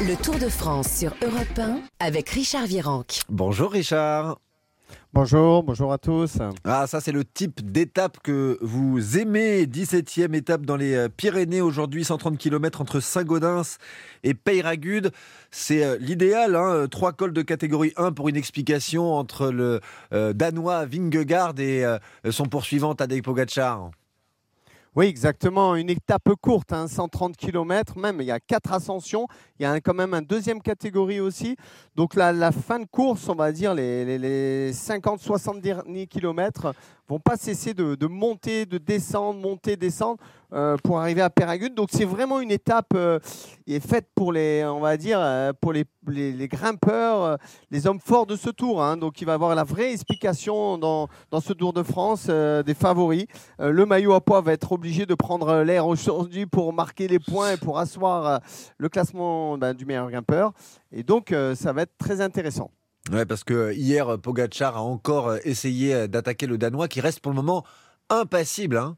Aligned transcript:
Le 0.00 0.14
Tour 0.14 0.38
de 0.38 0.48
France 0.48 0.98
sur 0.98 1.12
Europe 1.22 1.58
1 1.58 1.80
avec 1.98 2.28
Richard 2.28 2.66
Virenque. 2.66 3.20
Bonjour 3.28 3.72
Richard. 3.72 4.38
Bonjour, 5.12 5.64
bonjour 5.64 5.92
à 5.92 5.98
tous. 5.98 6.38
Ah, 6.62 6.86
ça 6.86 7.00
c'est 7.00 7.10
le 7.10 7.24
type 7.24 7.68
d'étape 7.72 8.18
que 8.22 8.58
vous 8.60 9.18
aimez. 9.18 9.64
17e 9.64 10.36
étape 10.36 10.64
dans 10.64 10.76
les 10.76 10.94
euh, 10.94 11.08
Pyrénées 11.08 11.60
aujourd'hui, 11.60 12.04
130 12.04 12.38
km 12.38 12.80
entre 12.80 13.00
Saint-Gaudens 13.00 13.78
et 14.22 14.34
Peyragudes. 14.34 15.10
C'est 15.50 15.84
euh, 15.84 15.96
l'idéal, 15.98 16.54
hein, 16.54 16.86
trois 16.88 17.12
cols 17.12 17.32
de 17.32 17.42
catégorie 17.42 17.92
1 17.96 18.12
pour 18.12 18.28
une 18.28 18.36
explication 18.36 19.14
entre 19.14 19.50
le 19.50 19.80
euh, 20.12 20.32
Danois 20.32 20.86
Vingegaard 20.86 21.58
et 21.58 21.82
son 22.30 22.44
poursuivant 22.44 22.94
Tadej 22.94 23.22
Pogacar. 23.22 23.90
Oui, 24.96 25.06
exactement. 25.06 25.76
Une 25.76 25.90
étape 25.90 26.28
courte, 26.40 26.74
130 26.74 27.30
hein, 27.30 27.34
km 27.36 27.98
même. 27.98 28.20
Il 28.20 28.26
y 28.26 28.30
a 28.30 28.40
quatre 28.40 28.72
ascensions. 28.72 29.26
Il 29.58 29.62
y 29.62 29.66
a 29.66 29.80
quand 29.80 29.94
même 29.94 30.14
un 30.14 30.22
deuxième 30.22 30.60
catégorie 30.60 31.20
aussi. 31.20 31.56
Donc 31.94 32.14
la, 32.14 32.52
fin 32.52 32.80
de 32.80 32.86
course, 32.86 33.28
on 33.28 33.34
va 33.34 33.52
dire 33.52 33.74
les, 33.74 34.18
les, 34.18 34.72
50-60 34.72 35.60
derniers 35.60 36.06
kilomètres 36.06 36.72
vont 37.08 37.18
pas 37.18 37.36
cesser 37.36 37.72
de, 37.72 38.06
monter, 38.06 38.66
de 38.66 38.76
descendre, 38.76 39.40
monter, 39.40 39.76
descendre 39.76 40.18
euh, 40.52 40.76
pour 40.84 41.00
arriver 41.00 41.22
à 41.22 41.30
Péragude. 41.30 41.74
Donc 41.74 41.88
c'est 41.90 42.04
vraiment 42.04 42.40
une 42.40 42.50
étape 42.50 42.92
euh, 42.94 43.18
qui 43.66 43.74
est 43.74 43.86
faite 43.86 44.08
pour 44.14 44.32
les, 44.32 44.64
on 44.64 44.80
va 44.80 44.96
dire, 44.96 45.18
euh, 45.20 45.52
pour 45.58 45.72
les, 45.72 45.86
grimpeurs, 46.48 47.38
les 47.70 47.86
hommes 47.86 48.00
forts 48.00 48.26
de 48.26 48.36
ce 48.36 48.50
tour. 48.50 48.82
Hein. 48.82 48.96
Donc 48.98 49.20
il 49.20 49.24
va 49.24 49.34
avoir 49.34 49.54
la 49.54 49.64
vraie 49.64 49.92
explication 49.92 50.76
dans, 50.76 51.08
dans 51.30 51.40
ce 51.40 51.52
Tour 51.52 51.72
de 51.72 51.82
France 51.82 52.26
des 52.28 52.74
favoris. 52.74 53.26
le 53.58 53.84
maillot 53.84 54.12
à 54.12 54.20
poids 54.20 54.40
va 54.40 54.52
être 54.52 54.72
obligé 54.78 55.06
de 55.06 55.14
prendre 55.14 55.62
l'air 55.62 55.88
aujourd'hui 55.88 56.46
pour 56.46 56.72
marquer 56.72 57.08
les 57.08 57.18
points 57.18 57.54
et 57.54 57.56
pour 57.56 57.80
asseoir 57.80 58.40
le 58.78 58.88
classement 58.88 59.58
ben, 59.58 59.74
du 59.74 59.84
meilleur 59.84 60.08
grimpeur. 60.08 60.52
Et 60.92 61.02
donc 61.02 61.34
ça 61.56 61.72
va 61.72 61.82
être 61.82 61.98
très 61.98 62.20
intéressant. 62.20 62.70
Ouais, 63.10 63.26
parce 63.26 63.42
que 63.42 63.72
hier, 63.72 64.18
Pogachar 64.20 64.76
a 64.76 64.82
encore 64.82 65.34
essayé 65.44 66.06
d'attaquer 66.06 66.46
le 66.46 66.58
Danois 66.58 66.86
qui 66.86 67.00
reste 67.00 67.18
pour 67.18 67.32
le 67.32 67.36
moment 67.36 67.64
impassible. 68.08 68.76
Hein. 68.76 68.96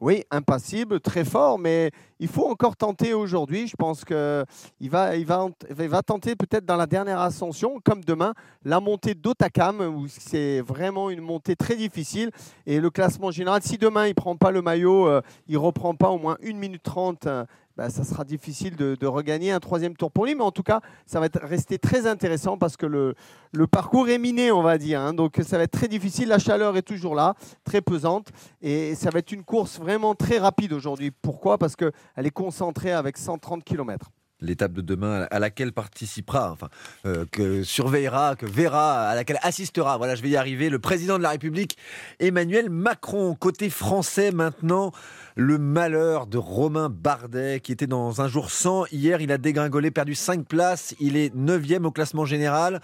Oui, 0.00 0.24
impassible, 0.30 1.00
très 1.00 1.24
fort, 1.24 1.58
mais 1.58 1.90
il 2.18 2.26
faut 2.26 2.46
encore 2.46 2.76
tenter 2.76 3.14
aujourd'hui. 3.14 3.68
Je 3.68 3.76
pense 3.76 4.04
qu'il 4.04 4.90
va, 4.90 6.02
tenter 6.04 6.34
peut-être 6.34 6.66
dans 6.66 6.76
la 6.76 6.86
dernière 6.86 7.20
ascension, 7.20 7.80
comme 7.84 8.02
demain, 8.02 8.34
la 8.64 8.80
montée 8.80 9.14
d'Otakam, 9.14 9.80
où 9.80 10.06
c'est 10.08 10.60
vraiment 10.60 11.10
une 11.10 11.20
montée 11.20 11.54
très 11.54 11.76
difficile. 11.76 12.32
Et 12.66 12.80
le 12.80 12.90
classement 12.90 13.30
général, 13.30 13.62
si 13.62 13.78
demain 13.78 14.06
il 14.06 14.10
ne 14.10 14.14
prend 14.14 14.36
pas 14.36 14.50
le 14.50 14.62
maillot, 14.62 15.06
euh, 15.06 15.22
il 15.46 15.54
ne 15.54 15.58
reprend 15.58 15.94
pas 15.94 16.10
au 16.10 16.18
moins 16.18 16.36
1 16.44 16.54
minute 16.54 16.82
30 16.82 17.28
bah, 17.76 17.90
ça 17.90 18.04
sera 18.04 18.24
difficile 18.24 18.76
de, 18.76 19.06
regagner 19.06 19.52
un 19.52 19.60
troisième 19.60 19.96
tour 19.96 20.10
pour 20.10 20.26
lui. 20.26 20.34
Mais 20.34 20.42
en 20.42 20.50
tout 20.50 20.62
cas, 20.62 20.80
ça 21.06 21.20
va 21.20 21.28
rester 21.42 21.78
très 21.78 22.06
intéressant 22.06 22.56
parce 22.56 22.76
que 22.76 22.86
le, 22.86 23.14
le 23.52 23.66
parcours 23.66 24.08
est 24.08 24.18
miné, 24.18 24.50
on 24.52 24.62
va 24.62 24.78
dire. 24.78 25.00
Hein. 25.00 25.14
donc 25.14 25.40
ça 25.46 25.58
va 25.58 25.64
être 25.64 25.72
très 25.72 25.88
difficile. 25.88 26.28
La 26.28 26.38
chaleur 26.38 26.76
est 26.76 26.82
toujours 26.82 27.14
là, 27.14 27.34
très 27.64 27.80
pesante. 27.80 28.28
Et 28.62 28.94
ça 28.94 29.10
va 29.10 29.18
être 29.18 29.32
une 29.32 29.44
course 29.44 29.78
vraiment 29.78 30.14
très 30.14 30.38
rapide 30.38 30.72
aujourd'hui. 30.72 31.10
Pourquoi? 31.10 31.58
Parce 31.58 31.76
qu'elle 31.76 31.92
est 32.16 32.30
concentrée 32.30 32.92
avec 32.92 33.16
130 33.16 33.64
km 33.64 34.10
l'étape 34.44 34.72
de 34.72 34.80
demain 34.80 35.26
à 35.30 35.38
laquelle 35.38 35.72
participera, 35.72 36.52
enfin, 36.52 36.68
euh, 37.06 37.24
que 37.30 37.62
surveillera, 37.62 38.36
que 38.36 38.46
verra, 38.46 39.08
à 39.08 39.14
laquelle 39.14 39.38
assistera. 39.42 39.96
Voilà, 39.96 40.14
je 40.14 40.22
vais 40.22 40.30
y 40.30 40.36
arriver. 40.36 40.70
Le 40.70 40.78
président 40.78 41.18
de 41.18 41.22
la 41.22 41.30
République, 41.30 41.76
Emmanuel 42.20 42.70
Macron. 42.70 43.34
Côté 43.34 43.70
français 43.70 44.30
maintenant, 44.30 44.92
le 45.36 45.58
malheur 45.58 46.26
de 46.26 46.38
Romain 46.38 46.88
Bardet, 46.88 47.60
qui 47.60 47.72
était 47.72 47.86
dans 47.86 48.20
un 48.20 48.28
jour 48.28 48.50
sans. 48.50 48.86
Hier, 48.92 49.20
il 49.20 49.32
a 49.32 49.38
dégringolé, 49.38 49.90
perdu 49.90 50.14
5 50.14 50.46
places. 50.46 50.94
Il 51.00 51.16
est 51.16 51.34
9e 51.34 51.84
au 51.84 51.90
classement 51.90 52.24
général. 52.24 52.80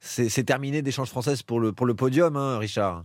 C'est 0.00 0.44
terminé 0.44 0.82
d'échanges 0.82 1.08
françaises 1.08 1.42
pour 1.42 1.60
le, 1.60 1.72
pour 1.72 1.86
le 1.86 1.94
podium, 1.94 2.36
hein, 2.36 2.58
Richard. 2.58 3.04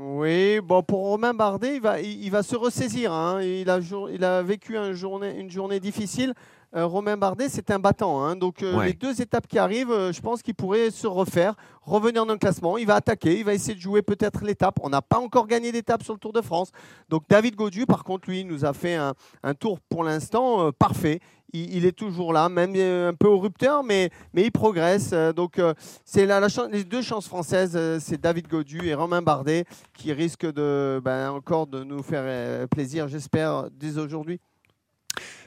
Oui, 0.00 0.60
bon, 0.60 0.82
pour 0.82 1.00
Romain 1.00 1.34
Bardet, 1.34 1.76
il 1.76 1.80
va, 1.80 2.00
il, 2.00 2.30
va 2.30 2.42
se 2.42 2.56
ressaisir. 2.56 3.12
Hein. 3.12 3.42
Il, 3.42 3.68
a, 3.70 3.80
il 4.12 4.24
a 4.24 4.42
vécu 4.42 4.76
journée, 4.92 5.38
une 5.38 5.50
journée 5.50 5.80
difficile. 5.80 6.34
Euh, 6.76 6.84
Romain 6.84 7.16
Bardet, 7.16 7.48
c'est 7.48 7.70
un 7.70 7.78
battant. 7.78 8.22
Hein. 8.22 8.36
donc 8.36 8.62
euh, 8.62 8.84
les 8.84 8.92
deux 8.92 9.22
étapes 9.22 9.46
qui 9.46 9.58
arrivent, 9.58 9.90
euh, 9.90 10.12
je 10.12 10.20
pense 10.20 10.42
qu'il 10.42 10.54
pourrait 10.54 10.90
se 10.90 11.06
refaire, 11.06 11.54
revenir 11.80 12.26
dans 12.26 12.34
le 12.34 12.38
classement. 12.38 12.76
Il 12.76 12.86
va 12.86 12.96
attaquer, 12.96 13.38
il 13.38 13.44
va 13.44 13.54
essayer 13.54 13.74
de 13.74 13.80
jouer 13.80 14.02
peut-être 14.02 14.44
l'étape. 14.44 14.78
On 14.82 14.90
n'a 14.90 15.00
pas 15.00 15.18
encore 15.18 15.46
gagné 15.46 15.72
d'étape 15.72 16.02
sur 16.02 16.12
le 16.12 16.18
Tour 16.18 16.34
de 16.34 16.42
France. 16.42 16.70
Donc 17.08 17.22
David 17.28 17.56
Gaudu, 17.56 17.86
par 17.86 18.04
contre, 18.04 18.28
lui, 18.28 18.44
nous 18.44 18.66
a 18.66 18.74
fait 18.74 18.96
un, 18.96 19.14
tour 19.58 19.80
pour 19.80 20.04
l'instant 20.04 20.70
parfait. 20.72 21.20
Il, 21.54 21.86
est 21.86 21.92
toujours 21.92 22.34
là, 22.34 22.50
même 22.50 22.76
un 22.76 23.14
peu 23.14 23.26
au 23.26 23.38
rupteur, 23.38 23.82
mais, 23.82 24.10
mais 24.34 24.44
il 24.44 24.52
progresse. 24.52 25.14
donc 25.34 25.58
c'est 26.04 26.26
la, 26.26 26.46
les 26.70 26.84
deux 26.84 27.00
chances 27.00 27.26
françaises, 27.26 27.78
c'est 28.00 28.20
David 28.20 28.48
Gaudu 28.48 28.86
et 28.86 28.92
Romain 28.92 29.22
Bardet 29.22 29.64
qui 29.94 30.12
risquent 30.12 30.52
de, 30.52 31.00
ben, 31.02 31.30
encore 31.30 31.66
de 31.66 31.82
nous 31.84 32.02
faire 32.02 32.68
plaisir, 32.68 33.08
j'espère, 33.08 33.70
dès 33.70 33.96
aujourd'hui. 33.96 34.40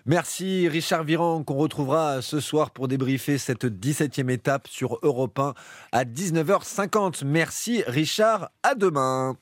Merci 0.06 0.68
Richard 0.68 1.04
Viran 1.04 1.44
qu'on 1.44 1.56
retrouvera 1.56 2.22
ce 2.22 2.40
soir 2.40 2.72
pour 2.72 2.88
débriefer 2.88 3.38
cette 3.38 3.66
17e 3.66 4.32
étape 4.32 4.68
sur 4.68 4.98
Europe 5.04 5.38
1 5.38 5.54
à 5.92 6.06
19h50. 6.06 7.24
Merci 7.24 7.84
Richard, 7.86 8.50
à 8.64 8.74
demain. 8.74 9.36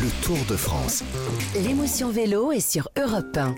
Le 0.00 0.24
Tour 0.24 0.38
de 0.48 0.56
France. 0.56 1.02
L'émotion 1.54 2.10
vélo 2.10 2.52
est 2.52 2.60
sur 2.60 2.88
Europe 2.96 3.36
1. 3.36 3.54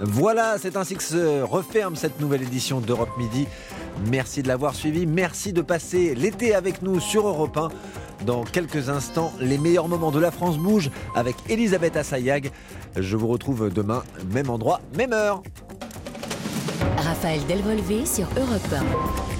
Voilà, 0.00 0.56
c'est 0.58 0.76
ainsi 0.76 0.96
que 0.96 1.02
se 1.04 1.42
referme 1.42 1.94
cette 1.94 2.18
nouvelle 2.20 2.42
édition 2.42 2.80
d'Europe 2.80 3.16
Midi. 3.16 3.46
Merci 4.10 4.42
de 4.42 4.48
l'avoir 4.48 4.74
suivi, 4.74 5.06
merci 5.06 5.52
de 5.52 5.62
passer 5.62 6.16
l'été 6.16 6.52
avec 6.54 6.82
nous 6.82 6.98
sur 6.98 7.28
Europe 7.28 7.56
1. 7.56 7.68
Dans 8.24 8.42
quelques 8.42 8.88
instants, 8.88 9.32
les 9.38 9.58
meilleurs 9.58 9.88
moments 9.88 10.10
de 10.10 10.18
la 10.18 10.30
France 10.30 10.56
bougent 10.56 10.90
avec 11.14 11.36
Elisabeth 11.50 11.96
Assayag. 11.96 12.50
Je 12.96 13.16
vous 13.16 13.26
retrouve 13.26 13.70
demain, 13.70 14.02
même 14.32 14.48
endroit, 14.48 14.80
même 14.96 15.12
heure. 15.12 15.42
Raphaël 16.96 17.40
Delvolvé 17.46 18.06
sur 18.06 18.26
Europe 18.38 18.62
1. 18.72 19.33